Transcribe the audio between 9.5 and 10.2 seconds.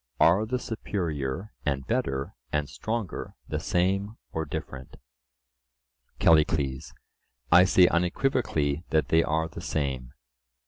same.